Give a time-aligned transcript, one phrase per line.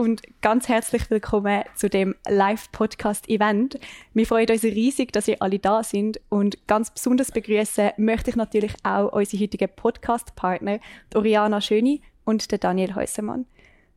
[0.00, 3.78] und ganz herzlich willkommen zu dem Live-Podcast-Event.
[4.14, 8.36] Wir freuen uns riesig, dass ihr alle da sind und ganz besonders begrüßen möchte ich
[8.36, 10.80] natürlich auch unsere heutigen Podcast-Partner,
[11.14, 13.44] Oriana Schöni und Daniel Häusermann.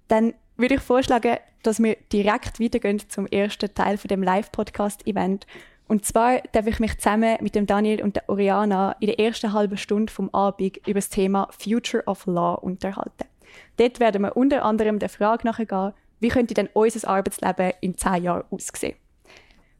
[0.09, 5.47] Dann würde ich vorschlagen, dass wir direkt weitergehen zum ersten Teil von dem Live-Podcast-Event.
[5.87, 9.53] Und zwar darf ich mich zusammen mit dem Daniel und der Oriana in der ersten
[9.53, 13.23] halben Stunde vom Abend über das Thema Future of Law unterhalten.
[13.77, 18.23] Dort werden wir unter anderem der Frage nachgehen, wie könnte denn unser Arbeitsleben in zehn
[18.23, 18.95] Jahren aussehen?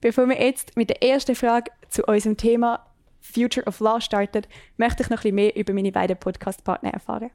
[0.01, 2.85] Bevor wir jetzt mit der ersten Frage zu unserem Thema
[3.21, 4.43] Future of Law starten,
[4.75, 7.31] möchte ich noch ein bisschen mehr über meine beiden Podcast-Partner erfahren.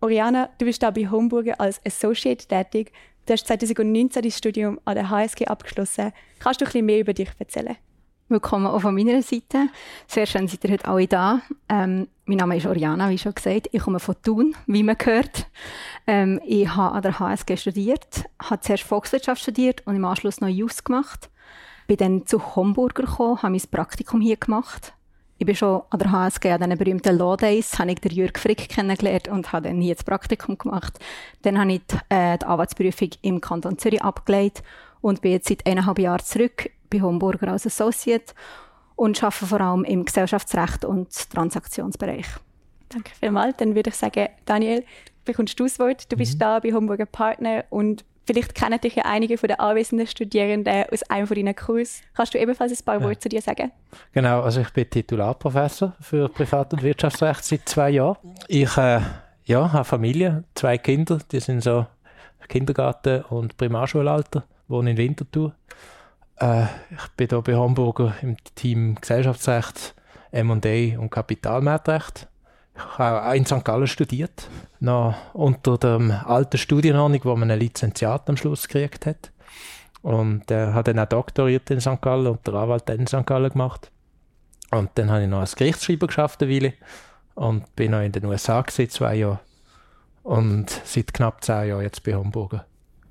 [0.00, 2.92] Oriana, du bist da bei Homburger als Associate tätig.
[3.26, 6.12] Du hast 2019 dein Studium an der HSG abgeschlossen.
[6.38, 7.76] Kannst du ein bisschen mehr über dich erzählen?
[8.30, 9.70] Willkommen auch von meiner Seite.
[10.06, 11.40] Sehr schön, seid ihr heute alle da.
[11.70, 13.70] Ähm, mein Name ist Oriana, wie schon gesagt.
[13.72, 15.46] Ich komme von Thun, wie man hört.
[16.06, 20.48] Ähm, ich habe an der HSG studiert, habe zuerst Volkswirtschaft studiert und im Anschluss noch
[20.48, 21.30] JUS gemacht.
[21.86, 24.92] Bin dann zu Homburger gekommen, habe mein Praktikum hier gemacht.
[25.38, 28.38] Ich bin schon an der HSG, an diesen berühmten Law Days, habe ich den Jürg
[28.38, 30.98] Frick kennengelernt und habe dann hier das Praktikum gemacht.
[31.42, 34.62] Dann habe ich die, äh, die Arbeitsprüfung im Kanton Zürich abgelegt
[35.00, 38.34] und bin jetzt seit eineinhalb Jahren zurück bei Homburger als Associate
[38.96, 42.26] und arbeite vor allem im Gesellschaftsrecht und Transaktionsbereich.
[42.88, 43.56] Danke vielmals.
[43.58, 44.84] Dann würde ich sagen, Daniel,
[45.24, 46.10] bekommst du das Wort.
[46.10, 46.38] Du bist mhm.
[46.40, 51.02] da bei Homburger Partner und vielleicht kennen dich ja einige von den anwesenden Studierenden aus
[51.04, 52.04] einem von deinen Kursen.
[52.14, 53.04] Kannst du ebenfalls ein paar ja.
[53.04, 53.70] Worte zu dir sagen?
[54.12, 58.16] Genau, also ich bin Titularprofessor für Privat- und Wirtschaftsrecht seit zwei Jahren.
[58.48, 59.00] Ich äh,
[59.44, 61.86] ja, habe Familie, zwei Kinder, die sind so
[62.48, 65.54] Kindergarten- und Primarschulalter, wohnen in Winterthur.
[66.40, 69.94] Äh, ich bin hier bei Hamburger im Team Gesellschaftsrecht,
[70.30, 72.28] M&A und Kapitalmarktrecht.
[72.76, 73.64] Ich habe auch in St.
[73.64, 74.48] Gallen studiert,
[74.78, 79.32] noch unter der alten Studienordnung, wo man ein Lizenziat am Schluss gekriegt hat.
[80.02, 82.00] Und äh, habe dann auch doktoriert in St.
[82.00, 83.26] Gallen und der Anwalt in St.
[83.26, 83.90] Gallen gemacht.
[84.70, 86.74] Und dann habe ich noch als Gerichtsschreiber geschafft, eine Weile.
[87.34, 89.40] Und bin noch in den USA gewesen, zwei Jahre.
[90.22, 92.64] Und seit knapp zehn Jahren jetzt bei Hamburger.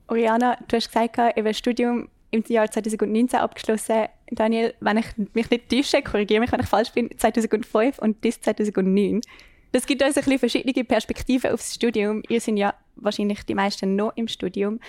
[0.08, 4.06] Oriana, du hast gesagt, ihr Studium im Jahr 2019 abgeschlossen.
[4.32, 8.42] Daniel, wenn ich mich nicht täusche, korrigiere mich, wenn ich falsch bin, 2005 und das
[8.42, 9.22] 2009.
[9.72, 12.24] Das gibt uns ein bisschen verschiedene Perspektiven aufs Studium.
[12.30, 14.80] Ihr sind ja wahrscheinlich die meisten noch im Studium.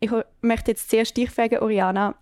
[0.00, 0.10] Ich
[0.40, 2.16] möchte jetzt zuerst dich fragen, Oriana,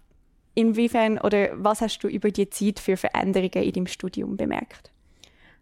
[0.55, 4.91] inwiefern oder was hast du über die Zeit für Veränderungen in deinem Studium bemerkt?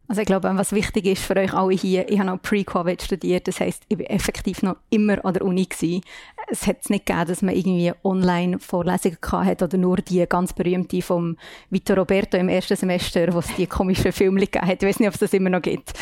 [0.08, 3.46] Also ich glaube, was wichtig ist für euch alle hier, ich habe noch Pre-Covid studiert,
[3.46, 6.00] das heißt, ich war effektiv noch immer an der Uni gewesen.
[6.48, 10.54] Es hat es nicht gegeben, dass man irgendwie online Vorlesungen hatte oder nur die ganz
[10.54, 11.36] berühmte vom
[11.68, 14.82] Vito Roberto im ersten Semester, wo es die komischen Filme gegeben hat.
[14.82, 15.92] Ich weiß nicht, ob es das immer noch gibt.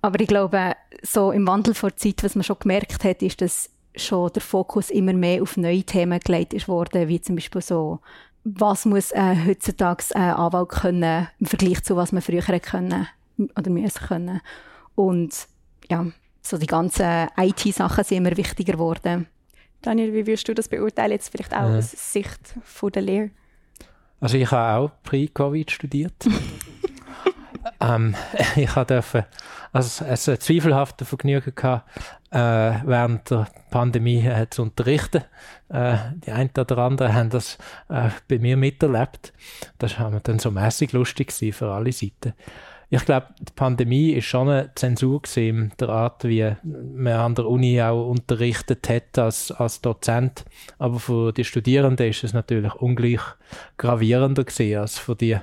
[0.00, 0.72] Aber ich glaube,
[1.02, 4.88] so im Wandel vor Zeit, was man schon gemerkt hat, ist, dass schon der Fokus
[4.88, 8.00] immer mehr auf neue Themen gelegt ist worden, wie zum Beispiel so
[8.44, 13.08] was muss äh, heutzutage ein Anwalt können im Vergleich zu was man früher können
[13.38, 14.40] oder müssen können.
[14.94, 15.46] Und
[15.88, 16.06] ja,
[16.42, 19.26] so die ganzen IT-Sachen sind immer wichtiger geworden.
[19.82, 21.78] Daniel, wie würdest du das beurteilen, jetzt vielleicht auch äh.
[21.78, 23.30] aus Sicht von der Lehre?
[24.20, 26.14] Also ich habe auch Pre-Covid studiert.
[27.80, 28.14] ähm,
[28.56, 29.26] ich durfte
[29.72, 31.90] also es ein zweifelhaftes Vergnügen gehabt,
[32.30, 35.24] äh, während der Pandemie äh, zu unterrichten.
[35.68, 37.58] Äh, die einen oder anderen haben das
[37.88, 39.32] äh, bei mir miterlebt.
[39.78, 42.34] Das war dann so mäßig lustig für alle Seiten
[42.94, 47.46] ich glaube, die Pandemie ist schon eine Zensur in der Art, wie man an der
[47.46, 50.44] Uni auch unterrichtet hat als, als Dozent.
[50.78, 53.20] Aber für die Studierenden ist es natürlich ungleich
[53.78, 55.36] gravierender gewesen als für die,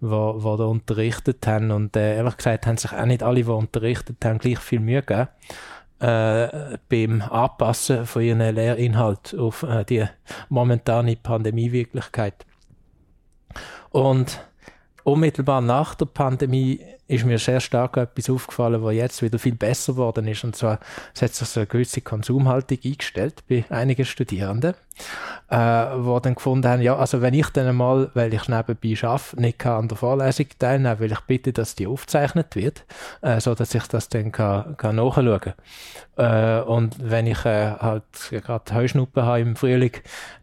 [0.00, 1.72] die, die da unterrichtet haben.
[1.72, 5.02] Und äh, ehrlich gesagt haben sich auch nicht alle, die unterrichtet haben, gleich viel Mühe
[5.02, 5.28] gegeben.
[5.98, 10.04] Äh, beim Anpassen von ihren Lehrinhalt auf äh, die
[10.48, 12.46] momentane Pandemiewirklichkeit.
[13.90, 14.40] Und
[15.04, 19.94] unmittelbar nach der Pandemie ist mir sehr stark etwas aufgefallen, was jetzt wieder viel besser
[19.94, 20.44] geworden ist.
[20.44, 20.78] Und zwar
[21.14, 24.74] es hat sich so eine gewisse Konsumhaltung eingestellt bei einigen Studierenden,
[25.50, 29.40] äh, wo dann gefunden haben, ja, also wenn ich dann einmal, weil ich nebenbei arbeite,
[29.40, 32.84] nicht kann an der Vorlesung teilnehmen will ich bitte, dass die aufgezeichnet wird,
[33.20, 35.54] äh, so dass ich das dann kann, kann nachschauen kann.
[36.16, 39.92] Äh, und wenn ich äh, halt gerade Heuschnuppen habe im Frühling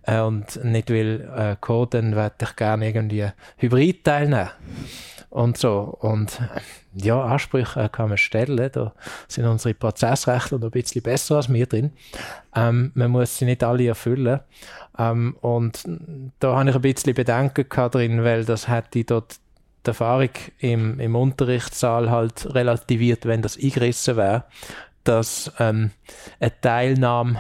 [0.04, 3.28] äh, und nicht will äh, coden, dann werde ich gerne irgendwie
[3.58, 4.50] Hybrid teilnehmen
[5.30, 5.98] und so.
[6.00, 6.40] Und
[6.94, 8.70] ja, Ansprüche kann man stellen.
[8.72, 8.94] Da
[9.28, 11.92] sind unsere Prozessrechtler noch ein bisschen besser als wir drin.
[12.56, 14.40] Ähm, man muss sie nicht alle erfüllen.
[14.98, 15.84] Ähm, und
[16.40, 19.38] da habe ich ein bisschen Bedenken drin, weil das hätte dort
[19.86, 20.30] die Erfahrung
[20.60, 24.44] im, im Unterrichtssaal halt relativiert, wenn das eingerissen wäre,
[25.04, 25.92] dass ähm,
[26.40, 27.40] eine Teilnahme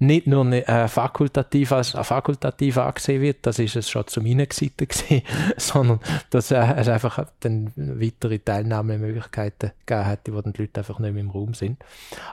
[0.00, 4.46] nicht nur äh, fakultativ als äh, fakultativ angesehen wird, das ist es schon zu meiner
[4.50, 5.22] Seite gewesen,
[5.58, 6.00] sondern
[6.30, 11.12] dass äh, es einfach dann weitere Teilnahmemöglichkeiten gegeben hätte, wo dann die Leute einfach nicht
[11.12, 11.78] mehr im Raum sind.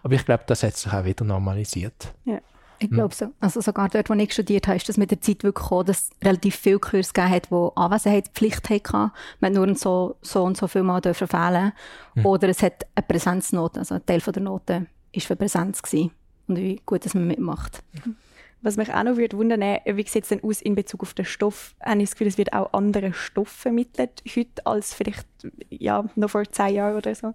[0.01, 2.13] Aber ich glaube, das hat sich auch wieder normalisiert.
[2.25, 2.39] Ja.
[2.79, 3.29] Ich glaube so.
[3.39, 5.97] Also sogar dort, wo ich studiert habe, ist das mit der Zeit wirklich gekommen, dass
[5.97, 9.11] es relativ viele Kurse gegeben hat, die Anwesenheitspflicht hatten.
[9.39, 11.73] Man nur so, so und so viel Mal dürfen fehlen.
[12.13, 12.25] Mhm.
[12.25, 16.11] Oder es hat eine Präsenznote, also ein Teil von der Note ist für Präsenz gewesen.
[16.47, 17.83] Und wie gut, dass man mitmacht.
[18.61, 21.13] Was mich auch noch würde wundern, äh, wie sieht es denn aus in Bezug auf
[21.13, 21.75] den Stoff?
[21.81, 25.27] Habe ich das Gefühl, es wird auch andere Stoffe vermittelt heute als vielleicht
[25.69, 27.33] ja, noch vor zehn Jahren oder so?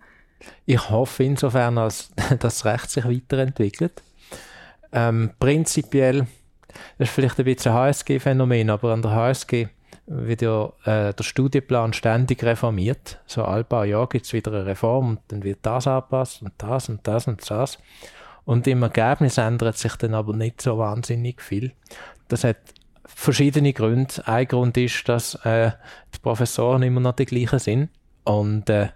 [0.67, 2.11] Ich hoffe insofern, dass
[2.41, 4.03] das Recht sich weiterentwickelt
[4.93, 6.27] ähm, prinzipiell,
[6.99, 9.69] das ist vielleicht ein bisschen ein HSG-Phänomen, aber an der HSG
[10.07, 13.21] wird ja äh, der Studienplan ständig reformiert.
[13.27, 16.53] So alle paar Jahre gibt es wieder eine Reform und dann wird das angepasst und
[16.59, 17.79] das und das und das.
[18.45, 21.73] Und im Ergebnis ändert sich dann aber nicht so wahnsinnig viel.
[22.29, 22.59] Das hat
[23.05, 24.27] verschiedene Gründe.
[24.27, 25.73] Ein Grund ist, dass äh,
[26.15, 27.91] die Professoren immer noch die gleichen sind
[28.25, 28.89] und äh,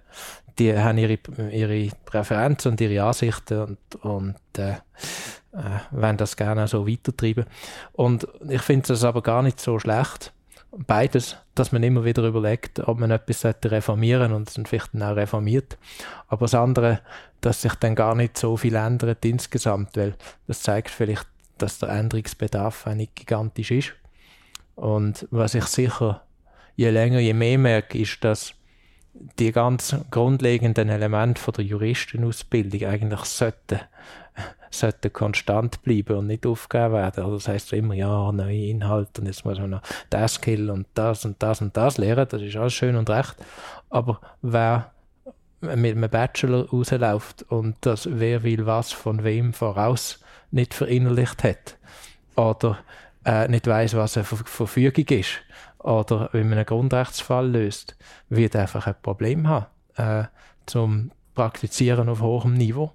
[0.58, 1.18] die haben ihre,
[1.52, 4.76] ihre Präferenzen und ihre Ansichten und, und äh,
[5.52, 7.44] äh, wollen das gerne so weitertreiben.
[7.92, 10.32] Und ich finde das aber gar nicht so schlecht.
[10.78, 15.16] Beides, dass man immer wieder überlegt, ob man etwas reformieren und dann vielleicht dann auch
[15.16, 15.78] reformiert.
[16.28, 17.00] Aber das andere,
[17.40, 20.14] dass sich dann gar nicht so viel ändert insgesamt, weil
[20.46, 21.26] das zeigt vielleicht,
[21.58, 23.94] dass der Änderungsbedarf auch nicht gigantisch ist.
[24.74, 26.22] Und was ich sicher
[26.76, 28.52] je länger, je mehr merke, ist, dass
[29.38, 33.80] die ganz grundlegenden Elemente von der Juristenausbildung eigentlich sollten
[34.78, 37.24] sollten konstant bleiben und nicht aufgegeben werden.
[37.24, 40.86] Also das heißt immer, ja, neue Inhalte und jetzt muss man noch das Skill und
[40.94, 43.36] das und das und das lernen, das ist alles schön und recht.
[43.90, 44.92] Aber wer
[45.60, 50.20] mit einem Bachelor rausläuft und das wer will was von wem voraus
[50.50, 51.76] nicht verinnerlicht hat
[52.36, 52.78] oder
[53.24, 55.40] äh, nicht weiß, was eine Ver Verfügung ist
[55.78, 57.96] oder wenn man einen Grundrechtsfall löst,
[58.28, 60.24] wird einfach ein Problem haben äh,
[60.66, 62.92] zum Praktizieren auf hohem Niveau.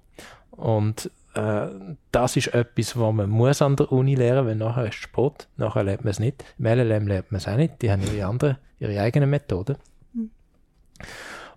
[0.50, 1.66] Und äh,
[2.10, 5.84] das ist etwas, was man muss an der Uni lernen, weil nachher ist Sport, nachher
[5.84, 6.44] lernt man es nicht.
[6.58, 9.76] Im LLM lernt man es auch nicht, die haben ihre, andere, ihre eigenen Methoden.
[10.12, 10.30] Mhm.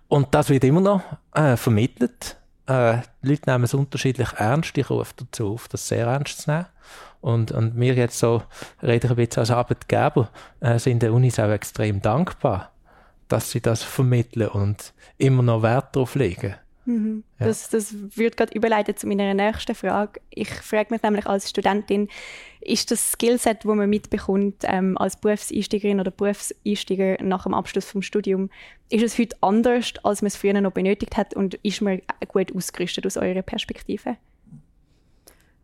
[0.08, 1.02] Und das wird immer noch
[1.34, 2.36] äh, vermittelt.
[2.66, 4.76] Äh, die Leute nehmen es unterschiedlich ernst.
[4.78, 6.66] Ich rufe dazu auf, das sehr ernst zu nehmen.
[7.20, 8.42] Und, und wir jetzt so,
[8.82, 10.30] rede ich ein bisschen als Arbeitgeber,
[10.60, 12.70] äh, sind der Unis auch extrem dankbar,
[13.28, 16.54] dass sie das vermitteln und immer noch Wert darauf legen.
[16.86, 17.24] Mhm.
[17.40, 17.46] Ja.
[17.46, 20.20] Das, das wird gerade überleiten zu meiner nächsten Frage.
[20.30, 22.08] Ich frage mich nämlich als Studentin,
[22.60, 28.02] ist das Skillset, das man mitbekommt ähm, als Berufseinsteigerin oder Berufseinsteiger nach dem Abschluss vom
[28.02, 28.50] Studium,
[28.88, 32.54] ist es heute anders, als man es früher noch benötigt hat und ist man gut
[32.54, 34.16] ausgerüstet aus eurer Perspektive?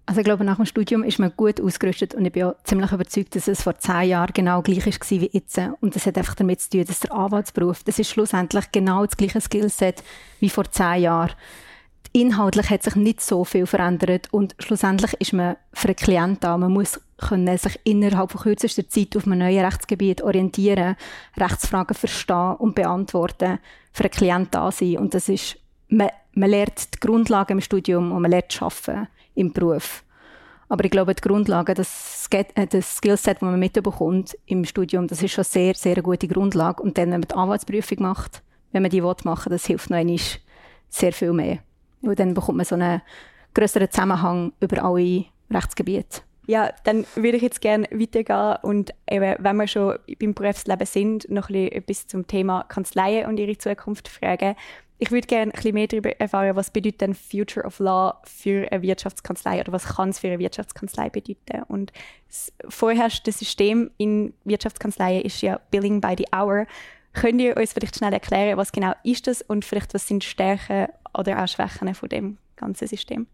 [0.04, 2.90] Also ich glaube, nach dem Studium ist man gut ausgerüstet und ich bin auch ziemlich
[2.90, 5.60] überzeugt, dass es vor zehn Jahren genau gleich war wie jetzt.
[5.80, 9.16] Und das hat einfach damit zu tun, dass der Anwaltsberuf, das ist schlussendlich genau das
[9.16, 10.02] gleiche Skillset
[10.40, 11.32] wie vor zehn Jahren.
[12.12, 16.58] Inhaltlich hat sich nicht so viel verändert und schlussendlich ist man für einen Klienten da.
[16.58, 20.96] Man muss können sich innerhalb von kürzester Zeit auf einem neuen Rechtsgebiet orientieren,
[21.38, 23.60] Rechtsfragen verstehen und beantworten,
[23.92, 24.98] für einen Klienten da sein.
[24.98, 25.56] Und das ist,
[25.88, 30.04] man, man lernt die Grundlagen im Studium und man lernt arbeiten im Beruf.
[30.68, 35.22] Aber ich glaube, die Grundlage, das, äh, das Skillset, das man mitbekommt im Studium, das
[35.22, 36.82] ist schon sehr, sehr eine gute Grundlage.
[36.82, 39.98] Und dann, wenn man die Anwaltsprüfung macht, wenn man die machen will, das hilft noch
[39.98, 40.18] einmal
[40.88, 41.58] sehr viel mehr.
[42.00, 43.02] Weil dann bekommt man so einen
[43.54, 46.22] größeren Zusammenhang über alle Rechtsgebiete.
[46.46, 51.30] Ja, dann würde ich jetzt gerne weitergehen und eben, wenn wir schon beim Berufsleben sind,
[51.30, 54.56] noch ein bisschen etwas zum Thema Kanzleien und ihre Zukunft fragen.
[55.02, 58.70] Ich würde gerne ein bisschen mehr darüber erfahren, was bedeutet denn Future of Law für
[58.70, 61.64] eine Wirtschaftskanzlei oder was kann es für eine Wirtschaftskanzlei bedeuten?
[61.66, 61.92] Und
[62.28, 66.68] das vorherrschende System in Wirtschaftskanzleien ist ja Billing by the Hour.
[67.14, 70.28] Könnt ihr uns vielleicht schnell erklären, was genau ist das und vielleicht was sind die
[70.28, 70.86] Stärken
[71.18, 73.26] oder auch Schwächen von dem ganzen System?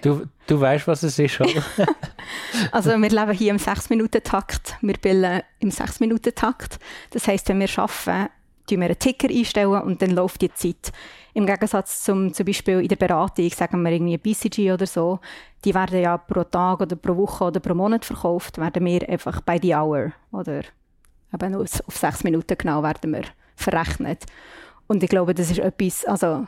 [0.00, 1.62] Du, du weißt, was es ist, oder?
[2.72, 4.76] also wir leben hier im 6-Minuten-Takt.
[4.80, 6.78] Wir bilden im 6-Minuten-Takt.
[7.10, 8.30] Das heißt, wenn wir arbeiten,
[8.72, 10.92] tun wir einen Ticker einstellen und dann läuft die Zeit.
[11.34, 15.20] Im Gegensatz zum, zum Beispiel in der Beratung, sagen wir irgendwie BCG oder so,
[15.64, 19.40] die werden ja pro Tag oder pro Woche oder pro Monat verkauft, werden wir einfach
[19.42, 20.62] bei the hour oder
[21.32, 23.24] eben auf sechs Minuten genau werden wir
[23.56, 24.24] verrechnet.
[24.86, 26.46] Und ich glaube, das ist etwas, also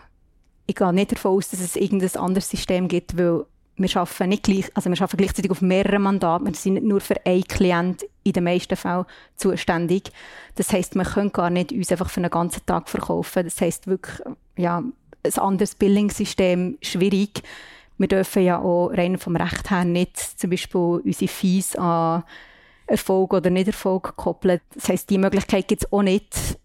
[0.67, 4.45] ich gehe nicht davon aus, dass es irgendein anderes System gibt, weil wir arbeiten, nicht
[4.45, 6.47] gleich, also wir arbeiten gleichzeitig auf mehreren Mandaten.
[6.47, 9.05] Wir sind nicht nur für einen Klient in den meisten Fällen
[9.37, 10.13] zuständig.
[10.55, 13.45] Das heißt, wir können gar nicht uns einfach für einen ganzen Tag verkaufen.
[13.45, 14.21] Das heißt wirklich,
[14.57, 17.43] ja, ein anderes Billingssystem schwierig.
[17.99, 22.25] Wir dürfen ja auch rein vom Recht her nicht zum Beispiel unsere Fees an
[22.87, 24.61] Erfolg oder Niederfolg koppeln.
[24.75, 26.59] Das heisst, die Möglichkeit gibt es auch nicht.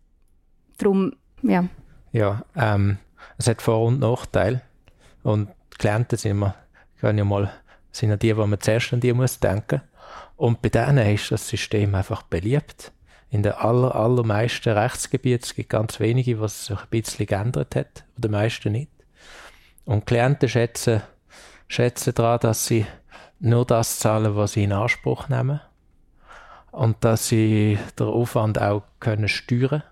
[0.78, 1.66] Darum, ja.
[2.12, 2.98] Ja, ähm,
[3.38, 4.62] es hat Vor- und Nachteile.
[5.24, 6.56] Und Klienten sind immer,
[7.00, 7.51] können ja mal,
[7.91, 9.82] sind ja die, wo man zuerst an die muss denken.
[10.36, 12.91] Und bei denen ist das System einfach beliebt.
[13.29, 18.06] In den aller, allermeisten Rechtsgebieten, es gibt ganz wenige, was sich ein bisschen geändert hat,
[18.18, 18.91] oder die meisten nicht.
[19.86, 21.01] Und Klienten schätzen,
[21.68, 22.86] schätzen daran, dass sie
[23.39, 25.62] nur das zahlen, was sie in Anspruch nehmen.
[26.72, 29.84] Und dass sie den Aufwand auch können steuern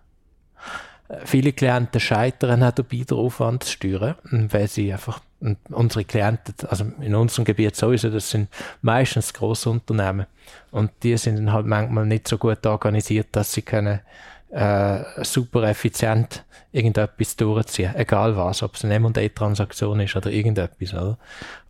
[1.23, 4.15] Viele Klienten scheitern auch dabei, den Aufwand zu steuern,
[4.51, 5.21] weil sie einfach,
[5.69, 8.49] unsere Klienten, also in unserem Gebiet sowieso, das sind
[8.81, 10.25] meistens grosse Unternehmen
[10.71, 14.01] und die sind dann halt manchmal nicht so gut organisiert, dass sie können
[14.49, 21.17] äh, super effizient irgendetwas durchziehen, egal was, ob es eine M&A-Transaktion ist oder irgendetwas, oder?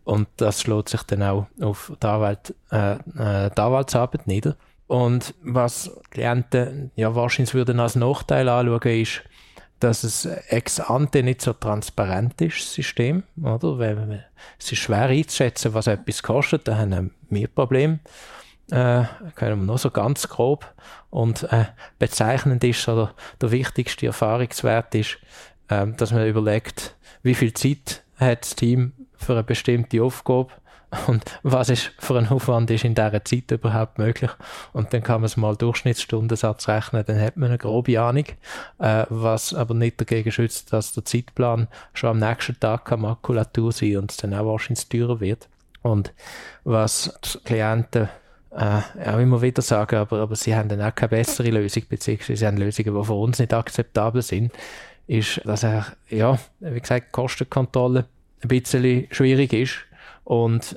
[0.04, 4.56] Und das schlägt sich dann auch auf die, Anwalt, äh, äh, die nieder.
[4.86, 9.22] Und was Klienten ja wahrscheinlich würden als Nachteil anschauen, ist,
[9.80, 13.78] dass es ex ante nicht so transparent ist, das System, oder?
[13.78, 14.26] Weil
[14.58, 18.00] es ist schwer einzuschätzen, was etwas kostet, da haben wir Problem.
[18.70, 19.04] Äh,
[19.34, 20.74] können wir nur so ganz grob.
[21.10, 21.66] Und äh,
[21.98, 25.18] bezeichnend ist, oder der wichtigste Erfahrungswert ist,
[25.68, 30.50] äh, dass man überlegt, wie viel Zeit hat das Team für eine bestimmte Aufgabe
[31.06, 34.30] und was ist für ein Aufwand ist in dieser Zeit überhaupt möglich.
[34.72, 38.24] Und dann kann man es mal Durchschnittsstundensatz rechnen, dann hat man eine grobe Ahnung,
[38.78, 43.72] äh, was aber nicht dagegen schützt, dass der Zeitplan schon am nächsten Tag kann Makulatur
[43.72, 45.48] sein und es dann auch wahrscheinlich teurer wird.
[45.82, 46.12] Und
[46.64, 48.08] was die Klienten
[48.50, 48.80] äh,
[49.10, 52.46] auch immer wieder sagen, aber, aber sie haben dann auch keine bessere Lösung, beziehungsweise sie
[52.46, 54.52] haben Lösungen, die für uns nicht akzeptabel sind,
[55.06, 58.06] ist, dass er, ja, wie gesagt, Kostenkontrolle
[58.42, 59.87] ein bisschen schwierig ist
[60.28, 60.76] und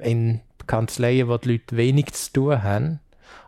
[0.00, 3.00] in Kanzleien, wo die Leute wenig zu tun haben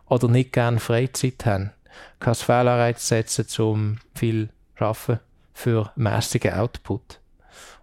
[0.07, 1.71] oder nicht gerne Freizeit haben,
[2.19, 5.19] kann es Fehlanreiz setzen, um viel zu arbeiten
[5.55, 7.19] für mäßigen Output.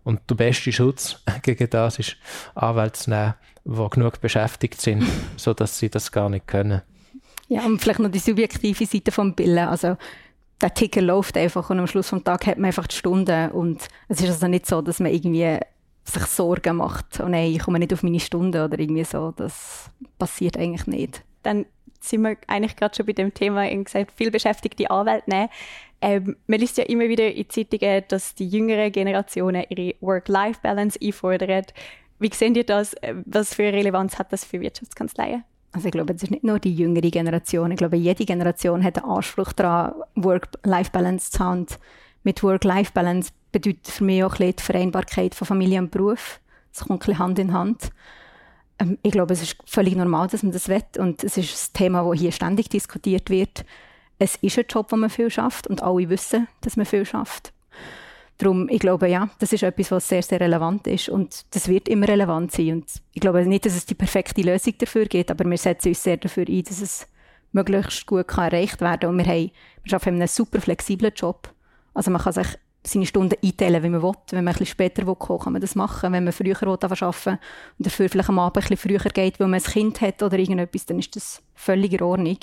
[0.05, 2.17] Und der beste Schutz gegen das ist,
[2.55, 5.05] Anwälte zu nehmen, die genug beschäftigt sind,
[5.37, 6.83] sodass sie das gar nicht können.
[7.49, 9.67] Ja, und vielleicht noch die subjektive Seite vom Bilden.
[9.67, 9.97] Also,
[10.61, 13.89] der Ticker läuft einfach und am Schluss des Tages hat man einfach die Stunden und
[14.09, 15.59] es ist also nicht so, dass man irgendwie
[16.09, 19.33] sich Sorgen macht, oh nein, ich komme nicht auf meine Stunde oder irgendwie so.
[19.37, 21.23] Das passiert eigentlich nicht.
[21.43, 21.67] Dann
[22.01, 25.49] sind wir eigentlich gerade schon bei dem Thema gesagt, viel beschäftigte Anwälte nehmen.
[26.01, 31.65] Ähm, man liest ja immer wieder in Zeitungen, dass die jüngeren Generationen ihre Work-Life-Balance einfordern.
[32.19, 32.95] Wie sehen ihr das?
[33.25, 35.45] Was für eine Relevanz hat das für Wirtschaftskanzleien?
[35.73, 37.71] Also ich glaube, es ist nicht nur die jüngere Generation.
[37.71, 41.67] Ich glaube, jede Generation hat einen Anspruch daran, Work-Life-Balance zu haben.
[42.23, 46.41] Mit Work-Life-Balance bedeutet für mich auch die Vereinbarkeit von Familie und Beruf.
[46.73, 47.91] Das kommt ein Hand in Hand.
[48.79, 51.79] Ähm, ich glaube, es ist völlig normal, dass man das will und es ist ein
[51.79, 53.65] Thema, das hier ständig diskutiert wird.
[54.19, 57.53] Es ist ein Job, wo man viel schafft und alle wissen, dass man viel schafft.
[58.39, 61.89] Darum, ich glaube, ja, das ist etwas, was sehr, sehr relevant ist und das wird
[61.89, 62.73] immer relevant sein.
[62.73, 62.85] Und
[63.15, 66.19] ich glaube nicht, dass es die perfekte Lösung dafür gibt, aber wir setzen uns sehr
[66.19, 67.07] dafür ein, dass es
[67.53, 69.11] möglichst gut erreicht werden kann.
[69.11, 69.51] Und wir, haben,
[69.85, 71.51] wir arbeiten in einem super flexiblen Job.
[71.95, 72.49] Also man kann sich
[72.89, 74.13] seine Stunden einteilen, wie man will.
[74.31, 76.13] Wenn man ein bisschen später will, kann man das machen.
[76.13, 77.39] Wenn man früher will, arbeiten
[77.79, 80.87] und dafür vielleicht am Abend bisschen früher geht, weil man ein Kind hat oder irgendetwas,
[80.87, 82.39] dann ist das völlig in Ordnung.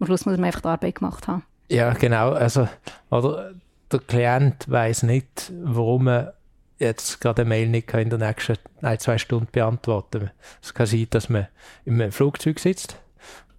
[0.00, 1.44] Am Schluss muss man einfach die Arbeit gemacht haben.
[1.68, 2.32] Ja, genau.
[2.32, 2.68] Also,
[3.10, 3.52] oder,
[3.90, 6.34] der Klient weiß nicht, warum er
[6.78, 10.30] jetzt gerade eine Mail nicht in den nächsten ein, zwei Stunden beantworten kann.
[10.60, 11.48] Es kann sein, dass man
[11.84, 12.96] im Flugzeug sitzt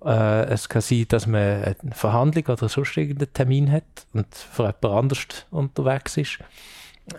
[0.06, 3.84] äh, es kann sein, dass man eine Verhandlung oder sonst irgendeinen Termin hat
[4.14, 6.40] und für jemand anders unterwegs ist.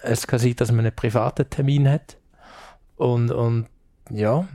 [0.02, 2.16] Es kann sein, dass man einen privaten Termin hat.
[2.96, 3.66] Und, und
[4.10, 4.46] ja,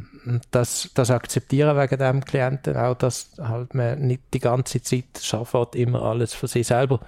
[0.52, 5.76] das, das akzeptieren wegen dem Klienten auch, dass halt man nicht die ganze Zeit schafft,
[5.76, 7.00] immer alles für sich selber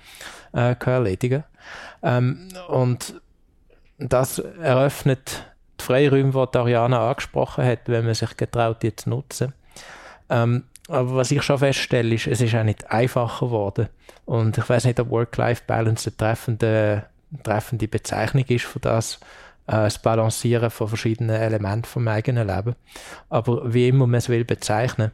[0.54, 1.44] äh, kann erledigen
[2.01, 3.22] ähm, Und
[4.00, 5.46] das eröffnet
[5.80, 9.54] die Freiräume, die Ariana angesprochen hat, wenn man sich getraut, die zu nutzen.
[10.30, 13.88] Ähm, aber was ich schon feststelle, ist, es ist auch nicht einfacher geworden.
[14.25, 17.05] Und ich weiß nicht, ob Work-Life-Balance eine treffende,
[17.43, 19.15] treffende Bezeichnung ist für das,
[19.67, 22.75] äh, das Balancieren von verschiedenen Elementen vom eigenen Leben.
[23.29, 25.12] Aber wie immer man es will bezeichnen,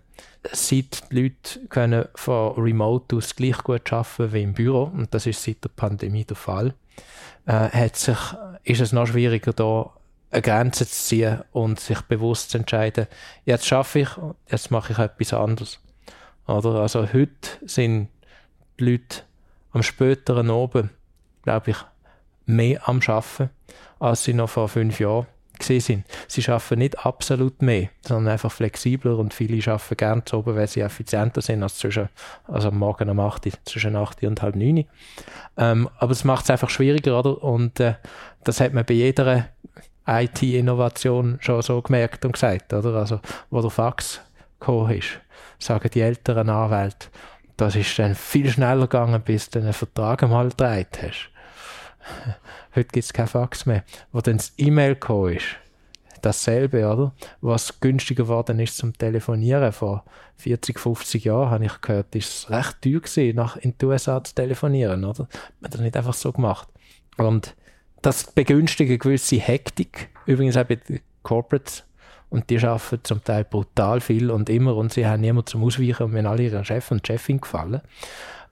[0.52, 5.26] seit die Leute können von Remote aus gleich gut arbeiten wie im Büro, und das
[5.26, 6.74] ist seit der Pandemie der Fall,
[7.46, 8.18] äh, hat sich,
[8.64, 9.92] ist es noch schwieriger, da
[10.30, 13.08] eine Grenze zu ziehen und sich bewusst zu entscheiden,
[13.46, 14.10] jetzt schaffe ich,
[14.50, 15.80] jetzt mache ich etwas anderes.
[16.48, 16.76] Oder?
[16.76, 18.10] Also heute sind
[18.80, 19.24] die Leute
[19.72, 20.90] am späteren Oben,
[21.44, 21.78] glaube ich,
[22.46, 23.50] mehr am Schaffen,
[24.00, 25.28] als sie noch vor fünf Jahren
[25.62, 26.06] sind.
[26.28, 30.68] Sie arbeiten nicht absolut mehr, sondern einfach flexibler und viele arbeiten gerne zu oben, weil
[30.68, 32.10] sie effizienter sind als zwischen,
[32.48, 34.84] also am Morgen um 8 Uhr, zwischen 8 Uhr und halb 9 Uhr.
[35.58, 37.44] Ähm, aber es macht es einfach schwieriger, oder?
[37.44, 37.96] Und äh,
[38.44, 39.48] das hat man bei jeder
[40.08, 42.96] IT-Innovation schon so gemerkt und gesagt, oder?
[42.96, 44.22] Also, wo der Fax
[44.60, 45.20] gekommen ist,
[45.60, 47.08] sagen die älteren Anwälte,
[47.58, 51.30] das ist dann viel schneller gegangen, bis du einen Vertrag einmal gedreht hast.
[52.76, 53.84] Heute gibt es kein Fax mehr.
[54.12, 55.58] Wo dann das E-Mail gekommen ist,
[56.22, 57.14] dasselbe, oder?
[57.42, 59.72] Was günstiger geworden ist zum Telefonieren.
[59.72, 60.04] Vor
[60.38, 64.24] 40, 50 Jahren habe ich gehört, ist es recht teuer gewesen, nach in die USA
[64.24, 65.28] zu telefonieren, oder?
[65.60, 66.68] Man hat das nicht einfach so gemacht.
[67.18, 67.56] Und
[68.08, 70.10] das begünstigt eine gewisse Hektik.
[70.26, 71.84] Übrigens auch bei den Corporates.
[72.30, 76.04] Und die arbeiten zum Teil brutal viel und immer und sie haben niemanden zum Ausweichen
[76.04, 77.82] und wenn alle ihren Chef und Chefin gefallen.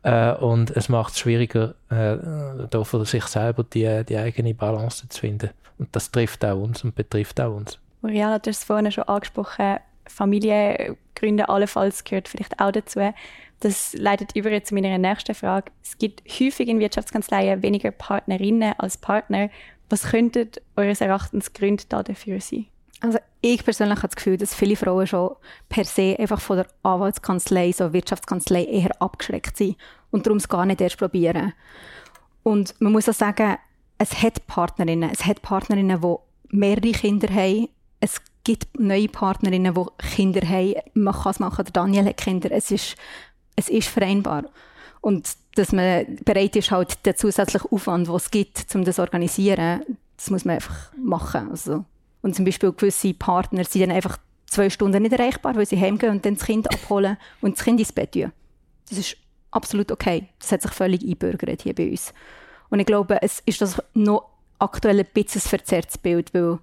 [0.04, 5.08] Äh, und es macht es schwieriger, äh, da für sich selber die, die eigene Balance
[5.10, 5.50] zu finden.
[5.78, 7.80] Und das trifft auch uns und betrifft auch uns.
[8.02, 13.14] Mariana, du hast es vorhin schon angesprochen, Familie gründen allenfalls gehört vielleicht auch dazu.
[13.60, 15.72] Das leitet über zu meiner nächsten Frage.
[15.84, 19.50] Es gibt häufig in Wirtschaftskanzleien weniger Partnerinnen als Partner.
[19.90, 22.68] Was könnten eures Erachtens Gründe dafür sein?
[23.02, 25.36] Also ich persönlich habe das Gefühl, dass viele Frauen schon
[25.70, 29.78] per se einfach von der Anwaltskanzlei, so Wirtschaftskanzlei eher abgeschreckt sind
[30.12, 31.54] und darum es gar nicht erst probieren.
[32.44, 33.58] Und man muss auch sagen,
[33.98, 36.16] es hat Partnerinnen, es hat Partnerinnen, die
[36.56, 37.70] mehrere Kinder haben.
[38.00, 40.76] Es gibt neue Partnerinnen, die Kinder haben.
[40.94, 42.50] Man kann es machen, der Daniel hat Kinder.
[42.52, 42.96] Es ist,
[43.58, 44.46] es ist vereinbar.
[45.02, 49.02] Und dass man bereit ist, halt den zusätzlichen Aufwand, den es gibt, um das zu
[49.02, 49.82] organisieren,
[50.16, 51.50] das muss man einfach machen.
[51.52, 51.84] Also
[52.22, 56.12] und zum Beispiel gewisse Partner sind dann einfach zwei Stunden nicht erreichbar, weil sie heimgehen
[56.12, 58.32] und dann das Kind abholen und das Kind ins Bett tun.
[58.90, 59.18] Das ist
[59.52, 60.28] absolut okay.
[60.40, 62.14] Das hat sich völlig einbürgert hier bei uns.
[62.70, 66.58] Und ich glaube, es ist das noch aktuell ein bisschen ein verzerrtes Bild, weil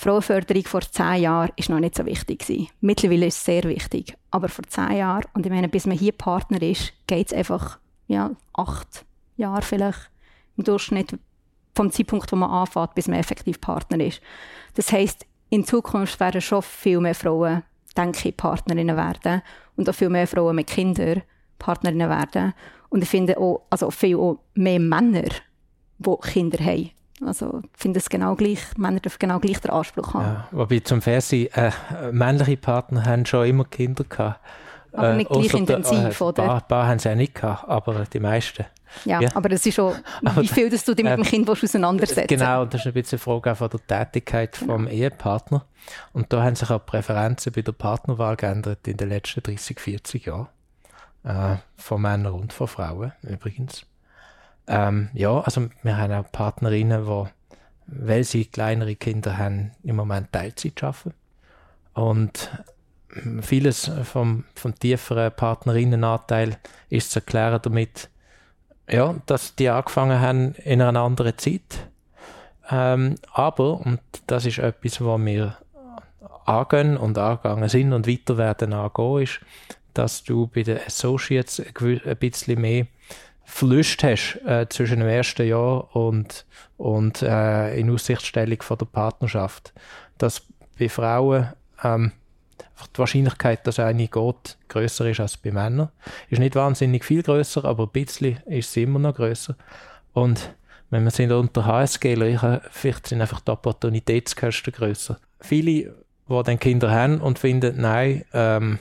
[0.00, 2.68] Frauenförderung vor zehn Jahren ist noch nicht so wichtig gewesen.
[2.80, 4.16] Mittlerweile ist es sehr wichtig.
[4.30, 7.80] Aber vor zehn Jahren, und ich meine, bis man hier Partner ist, geht es einfach
[8.06, 9.04] ja, acht
[9.36, 10.08] Jahre vielleicht
[10.56, 11.18] im Durchschnitt
[11.74, 14.20] vom Zeitpunkt, wo man anfängt, bis man effektiv Partner ist.
[14.74, 17.64] Das heißt, in Zukunft werden schon viel mehr Frauen,
[17.96, 19.42] denke ich, Partnerinnen werden
[19.74, 21.22] und auch viel mehr Frauen mit Kindern
[21.58, 22.54] Partnerinnen werden.
[22.88, 25.28] Und ich finde auch, also viel auch mehr Männer,
[25.98, 26.92] die Kinder haben.
[27.24, 30.24] Also ich finde es genau gleich, Männer dürfen genau gleich den Anspruch haben.
[30.24, 31.72] Ja, wobei zum Fernsehen, äh,
[32.12, 34.40] männliche Partner haben schon immer Kinder gehabt.
[34.92, 36.42] Aber nicht äh, gleich intensiv, der, äh, oder?
[36.42, 38.64] Ein paar, paar haben sie auch nicht gehabt, aber die meisten.
[39.04, 39.94] Ja, ja, aber das ist schon,
[40.36, 42.28] wie viel dass du dich mit dem äh, Kind auseinandersetzt.
[42.28, 44.74] Genau, das ist ein bisschen eine Frage von der Tätigkeit genau.
[44.74, 45.64] vom Ehepartner.
[46.12, 49.78] Und da haben sich auch die Präferenzen bei der Partnerwahl geändert in den letzten 30,
[49.78, 50.48] 40 Jahren.
[51.24, 53.84] Äh, von Männern und von Frauen übrigens.
[54.68, 57.24] Ähm, ja, also wir haben auch Partnerinnen, die,
[57.86, 61.14] weil sie kleinere Kinder haben, im Moment Teilzeit arbeiten.
[61.94, 62.50] Und
[63.40, 66.58] vieles vom, vom tieferen Partnerinnenanteil
[66.90, 68.10] ist zu erklären damit,
[68.88, 71.88] ja, dass die angefangen haben in einer anderen Zeit.
[72.70, 75.56] Ähm, aber, und das ist etwas, was wir
[76.44, 79.40] angehen und angegangen sind und weiter werden angehen, ist,
[79.94, 82.86] dass du bei den Associates ein bisschen mehr
[83.50, 86.44] Verlust hast äh, zwischen dem ersten Jahr und,
[86.76, 89.72] und äh, in Aussichtstellung von der Partnerschaft.
[90.18, 90.42] Dass
[90.78, 91.48] bei Frauen
[91.82, 92.12] ähm,
[92.94, 95.88] die Wahrscheinlichkeit, dass eine geht, größer ist als bei Männern.
[96.28, 99.56] Ist nicht wahnsinnig viel größer, aber ein bisschen ist sie immer noch größer.
[100.12, 100.54] Und
[100.90, 102.16] wenn wir sind unter HSG,
[102.70, 105.18] vielleicht sind einfach die Opportunitätskosten größer.
[105.40, 105.94] Viele,
[106.28, 108.78] die dann Kinder haben und finden, nein, ähm,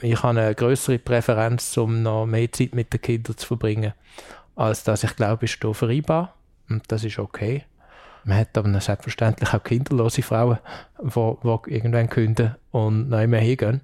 [0.00, 3.92] ich habe eine größere Präferenz, um noch mehr Zeit mit den Kindern zu verbringen,
[4.56, 6.34] als dass ich glaube, ist hier vereinbar.
[6.68, 7.64] Und das ist okay.
[8.24, 10.58] Man hat aber selbstverständlich auch kinderlose Frauen,
[10.98, 13.80] die, irgendwann künden und nicht mehr hingehen.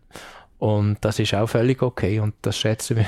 [0.59, 3.07] Und das ist auch völlig okay und das schätzen wir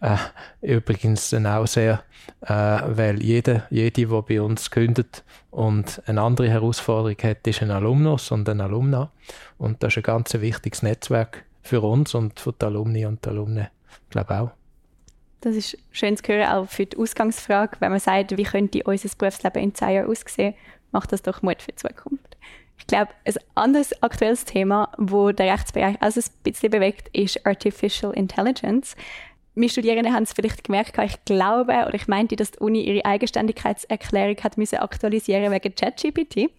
[0.00, 2.02] äh, übrigens dann auch sehr,
[2.40, 7.70] äh, weil jede, jede, die bei uns kündet und eine andere Herausforderung hat, ist ein
[7.70, 9.10] Alumnus und ein Alumna.
[9.58, 13.28] Und das ist ein ganz wichtiges Netzwerk für uns und für die Alumni und die
[13.28, 13.70] Alumne,
[14.10, 14.50] glaube auch.
[15.40, 17.76] Das ist schön zu hören, auch für die Ausgangsfrage.
[17.80, 20.54] Wenn man sagt, wie könnte unser Berufsleben in zwei Jahren aussehen,
[20.92, 22.36] macht das doch Mut für die Zukunft.
[22.78, 28.12] Ich glaube, ein anderes aktuelles Thema, wo der Rechtsbereich also ein bisschen bewegt, ist Artificial
[28.12, 28.96] Intelligence.
[29.54, 33.04] Meine Studierenden haben es vielleicht gemerkt, ich glaube oder ich meinte, dass die Uni ihre
[33.04, 36.50] Eigenständigkeitserklärung hat müssen aktualisieren wegen ChatGPT.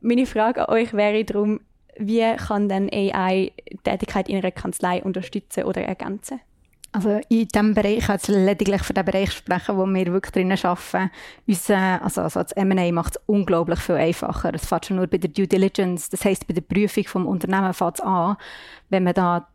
[0.00, 1.60] Meine Frage an euch wäre darum,
[1.98, 6.40] wie kann denn AI die Tätigkeit in einer Kanzlei unterstützen oder ergänzen?
[6.94, 10.32] Also in diesem Bereich, ich kann jetzt lediglich für den Bereich sprechen, wo wir wirklich
[10.32, 11.10] drinnen arbeiten.
[11.44, 14.54] Unser, also, also das M&A macht es unglaublich viel einfacher.
[14.54, 17.78] Es fängt schon nur bei der Due Diligence, das heisst bei der Prüfung des Unternehmens
[17.78, 18.36] fängt an.
[18.90, 19.48] Wenn man da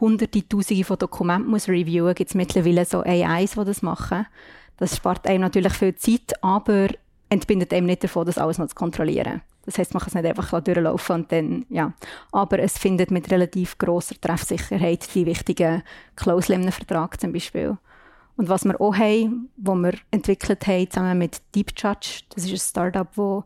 [0.00, 4.26] hunderte, tausende von Dokumenten muss reviewen, gibt es mittlerweile so AIs, die das machen.
[4.78, 6.88] Das spart einem natürlich viel Zeit, aber
[7.28, 9.42] entbindet einem nicht davon, das alles noch zu kontrollieren.
[9.68, 11.92] Das heißt, man kann es nicht einfach durchlaufen und dann, ja.
[12.32, 15.82] Aber es findet mit relativ großer Treffsicherheit die wichtigen
[16.16, 17.76] Klauseln im Vertrag zum Beispiel.
[18.36, 22.52] Und was wir auch haben, was wir entwickelt haben, zusammen mit Deep Judge, das ist
[22.52, 23.44] ein Startup, wo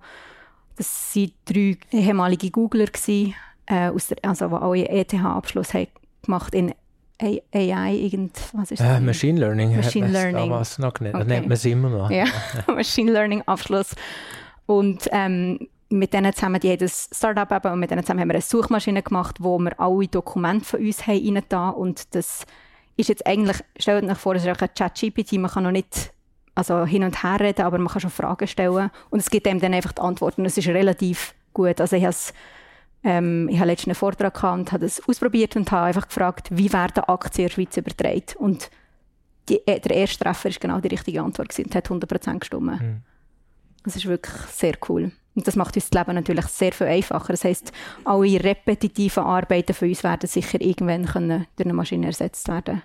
[0.76, 3.34] das sind drei ehemalige Googler gewesen,
[3.66, 5.88] äh, aus der, also die alle ETH-Abschluss haben
[6.22, 6.72] gemacht in
[7.20, 8.98] AI, irgend, was ist das?
[8.98, 9.76] Äh, Machine Learning.
[9.76, 10.34] Machine Learning.
[10.34, 11.14] Damals noch genannt.
[11.14, 11.24] Okay.
[11.24, 12.10] Das nennt man es immer noch.
[12.10, 12.26] Ja,
[12.66, 13.94] Machine Learning Abschluss.
[14.66, 18.34] Und ähm, mit denen zusammen, haben das Startup eben, und mit denen zusammen haben wir
[18.34, 22.44] eine Suchmaschine gemacht, wo wir alle Dokumente von uns haben rein und das
[22.96, 26.12] ist jetzt eigentlich, stellt euch vor, es ist auch ein Chat-GPT, man kann noch nicht
[26.54, 29.60] also hin und her reden, aber man kann schon Fragen stellen und es gibt einem
[29.60, 30.44] dann einfach die Antworten.
[30.44, 31.80] Es ist relativ gut.
[31.80, 32.14] Also ich habe
[33.04, 36.48] ähm, ich habe letztens einen Vortrag gehabt und habe das ausprobiert und habe einfach gefragt,
[36.52, 38.36] wie werden Aktien in der Schweiz übertragen?
[38.38, 38.70] Und
[39.48, 42.80] die, äh, der erste Treffer war genau die richtige Antwort gewesen und hat 100% gestimmt.
[42.80, 43.02] Mhm.
[43.82, 45.10] Das ist wirklich sehr cool.
[45.34, 47.32] Und das macht uns das Leben natürlich sehr viel einfacher.
[47.32, 47.72] Das heisst,
[48.04, 52.82] alle repetitiven Arbeiten für uns werden sicher irgendwann können durch eine Maschine ersetzt werden.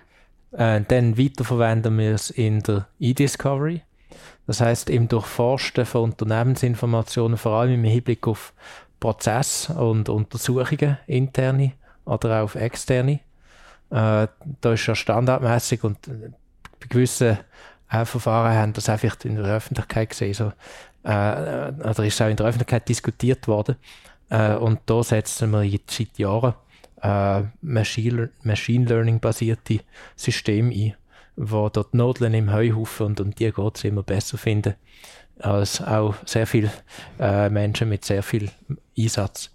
[0.52, 3.82] Äh, dann weiterverwenden wir es in der E-Discovery.
[4.46, 8.54] Das heißt im Durchforsten von Unternehmensinformationen, vor allem im Hinblick auf
[8.98, 11.72] Prozesse und Untersuchungen, interne
[12.06, 13.20] oder auch auf externe.
[13.90, 14.28] Äh,
[14.60, 15.98] da ist ja standardmäßig und
[16.80, 17.38] bei gewissen
[17.90, 20.34] äh, Verfahren haben das einfach in der Öffentlichkeit gesehen.
[20.34, 20.52] So,
[21.02, 23.76] äh, oder ist auch in der Öffentlichkeit diskutiert worden.
[24.30, 26.54] Äh, und da setzen wir jetzt seit Jahren
[27.02, 29.80] äh, Machine, Machine Learning basierte
[30.16, 30.94] Systeme ein,
[31.36, 34.74] wo dort Nodeln im Heuhaufen und um die geht es immer besser finden
[35.40, 36.70] als auch sehr viele
[37.18, 38.50] äh, Menschen mit sehr viel
[38.98, 39.50] Einsatz.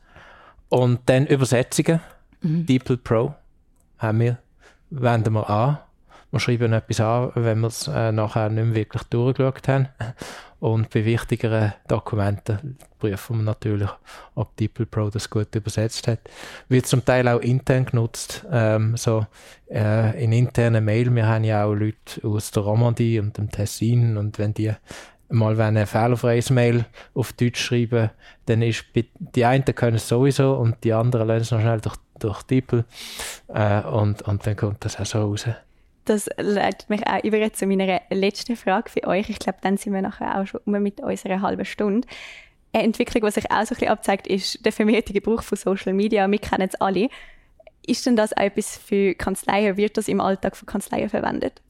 [0.69, 1.99] Und dann Übersetzungen.
[2.41, 2.65] Mhm.
[2.65, 3.35] DeepL Pro
[3.97, 4.37] haben wir,
[4.89, 5.77] wenden wir an.
[6.33, 9.89] Wir schreiben etwas an, wenn wir es äh, nachher nicht mehr wirklich durchgeschaut haben.
[10.59, 13.89] Und bei wichtigeren Dokumenten prüfen wir natürlich,
[14.33, 16.21] ob DeepL Pro das gut übersetzt hat.
[16.69, 19.27] Wird zum Teil auch intern genutzt, ähm, so
[19.69, 21.13] äh, in internen Mail.
[21.13, 24.73] Wir haben ja auch Leute aus der Romandie und dem Tessin und wenn die
[25.29, 28.09] mal wenn ein fehlerfreies Mail auf Deutsch schreiben,
[28.47, 28.85] dann ist
[29.19, 32.85] die einen können es sowieso und die anderen lernen es noch schnell durch, durch DeepL
[33.49, 35.45] äh, und, und dann kommt das auch so raus.
[36.05, 39.29] Das leitet mich auch über zu meiner letzten Frage für euch.
[39.29, 42.07] Ich glaube, dann sind wir nachher auch schon um mit unserer halben Stunde.
[42.73, 45.93] Eine Entwicklung, die sich auch so ein bisschen abzeigt, ist der vermehrte Gebrauch von Social
[45.93, 46.29] Media.
[46.29, 47.07] Wir kennen es alle.
[47.85, 49.77] Ist denn das auch etwas für Kanzleien?
[49.77, 51.61] Wird das im Alltag von Kanzleien verwendet?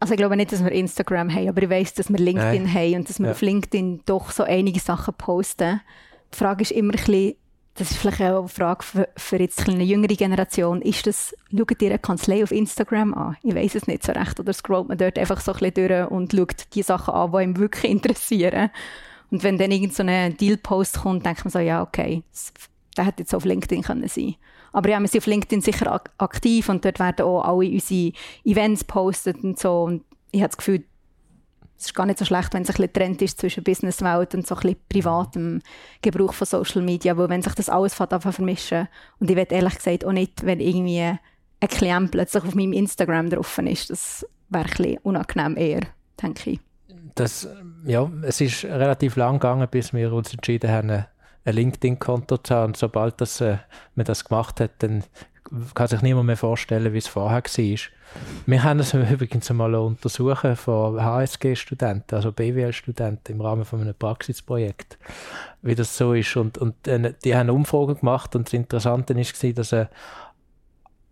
[0.00, 2.74] Also ich glaube nicht, dass wir Instagram haben, aber ich weiß, dass wir LinkedIn Nein.
[2.74, 3.32] haben und dass wir ja.
[3.32, 5.80] auf LinkedIn doch so einige Sachen posten.
[6.34, 7.34] Die Frage ist immer ein bisschen,
[7.74, 10.82] das ist vielleicht auch eine Frage für, für jetzt eine jüngere Generation.
[10.82, 13.36] Ist das, schaut ihr eine Kanzlei auf Instagram an?
[13.42, 14.38] Ich weiß es nicht so recht.
[14.38, 17.38] Oder scrollt man dort einfach so ein bisschen durch und schaut die Sachen an, die
[17.38, 18.70] einem wirklich interessieren.
[19.30, 22.22] Und wenn dann irgend so ein Deal-Post kommt, denkt man so, ja, okay,
[22.96, 24.34] der hätte jetzt auf LinkedIn können sein
[24.72, 28.12] aber ja, wir sind auf LinkedIn sicher ak aktiv und dort werden auch alle unsere
[28.44, 29.82] Events postet und so.
[29.82, 30.84] Und ich habe das Gefühl,
[31.82, 34.46] es ist gar nicht so schlecht, wenn es ein bisschen Trend ist zwischen Businesswelt und
[34.46, 35.62] so ein bisschen privatem
[36.00, 38.86] Gebrauch von Social Media, weil wenn sich das alles anfängt vermischen
[39.18, 43.30] und ich will ehrlich gesagt auch nicht, wenn irgendwie ein Klient plötzlich auf meinem Instagram
[43.30, 45.80] drauf ist, das wäre ein bisschen unangenehm eher,
[46.22, 46.60] denke ich.
[47.16, 47.48] Das,
[47.84, 51.06] ja, es ist relativ lang gegangen, bis wir uns entschieden haben, ein
[51.54, 53.58] LinkedIn-Konto zu haben und sobald das, äh,
[53.96, 55.02] man das gemacht hat, dann
[55.74, 57.78] kann sich niemand mehr vorstellen, wie es vorher war.
[58.46, 64.98] Wir haben es übrigens einmal untersuchen von HSG-Studenten, also BWL-Studenten im Rahmen von einem Praxisprojekt,
[65.62, 66.36] wie das so ist.
[66.36, 66.74] Und, und
[67.24, 69.86] die haben Umfragen gemacht und das Interessante war, dass äh,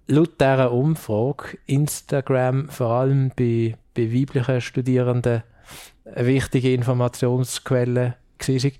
[0.06, 5.42] laut dieser Umfrage Instagram vor allem bei, bei weiblichen Studierenden
[6.04, 8.72] eine wichtige Informationsquelle war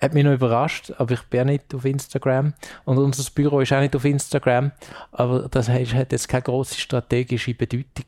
[0.00, 3.80] hat mich noch überrascht, aber ich bin nicht auf Instagram und unser Büro ist auch
[3.80, 4.72] nicht auf Instagram,
[5.12, 8.06] aber das hat jetzt keine große strategische Bedeutung,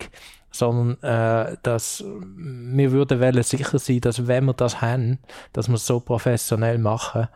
[0.51, 5.19] sondern äh, dass wir würden wollen sicher sein, dass wenn wir das haben,
[5.53, 7.29] dass wir es so professionell machen,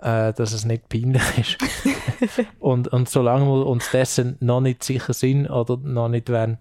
[0.00, 2.46] äh, dass es nicht peinlich ist.
[2.60, 6.58] und, und solange wir uns dessen noch nicht sicher sind oder noch nicht wollen,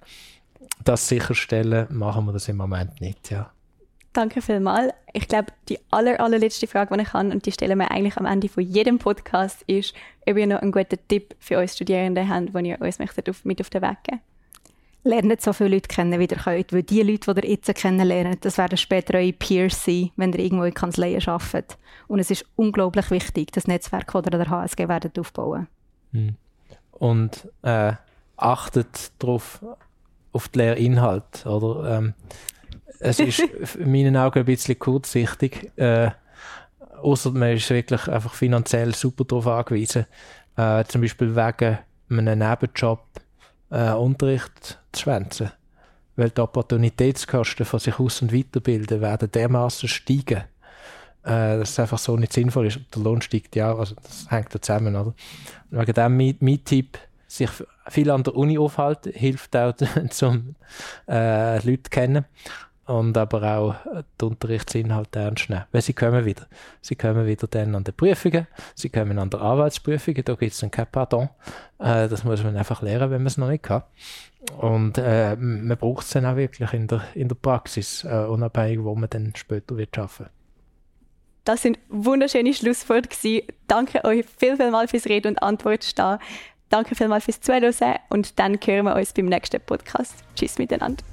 [0.84, 3.52] das sicherstellen, machen wir das im Moment nicht, ja.
[4.14, 4.92] Danke vielmals.
[5.14, 8.26] Ich glaube, die aller, allerletzte Frage, die ich habe, und die stellen wir eigentlich am
[8.26, 9.94] Ende von jedem Podcast, ist,
[10.28, 13.44] ob ihr noch einen guten Tipp für uns Studierende habt, den ihr uns möchtet auf,
[13.46, 14.22] mit auf den Weg geben
[15.04, 16.74] lernt so viele Leute kennen, wie ihr könnt.
[16.74, 20.40] Weil die Leute, die ihr jetzt kennenlernt, das werden später eure Peers sein, wenn ihr
[20.40, 21.78] irgendwo in Kanzleien arbeitet.
[22.08, 25.68] Und es ist unglaublich wichtig, das Netzwerk, das ihr an der HSG werdet aufbauen
[26.12, 26.36] hm.
[26.92, 27.94] Und äh,
[28.38, 29.64] achtet darauf,
[30.34, 31.46] auf den Lehrinhalt.
[31.46, 31.98] Oder?
[31.98, 32.14] Ähm,
[33.02, 33.40] es ist
[33.76, 35.72] in meinen Augen ein bisschen kurzsichtig.
[35.78, 36.12] Äh,
[37.02, 40.06] Außer man ist wirklich einfach finanziell super darauf angewiesen.
[40.56, 43.04] Äh, zum Beispiel wegen einem Nebenjob
[43.72, 45.52] äh, Unterricht zu schwänzen.
[46.16, 50.44] Weil die Opportunitätskosten von sich aus- und weiterbilden werden dermaßen steigen,
[51.24, 52.80] äh, dass es einfach so nicht sinnvoll ist.
[52.94, 54.96] Der Lohn steigt ja, also das hängt da zusammen.
[54.96, 55.14] Oder?
[55.72, 57.50] Und wegen dem mein, mein Tipp, sich
[57.88, 59.74] viel an der Uni aufhalten, hilft auch,
[60.10, 60.56] zum
[61.08, 62.26] äh, Leute kennen
[62.86, 63.76] und aber auch
[64.20, 65.66] die Unterrichtsinhalte ernst nehmen.
[65.72, 66.48] Weil sie kommen wieder.
[66.82, 70.60] Sie kommen wieder dann an die Prüfungen, sie kommen an die Arbeitsprüfungen, da gibt es
[70.60, 71.30] dann kein Pardon.
[71.80, 73.84] Äh, das muss man einfach lernen, wenn man es noch nicht kann.
[74.60, 78.84] Und äh, man braucht es dann auch wirklich in der, in der Praxis, äh, unabhängig,
[78.84, 80.30] wo man dann später wird arbeiten
[81.44, 83.48] das sind wunderschöne Schlussworte gewesen.
[83.68, 86.20] Danke euch viel, viel mal fürs Reden und Antwort stehen.
[86.70, 87.74] Danke vielmals fürs Zuhören
[88.10, 90.16] und dann hören wir uns beim nächsten Podcast.
[90.36, 91.04] Tschüss miteinander.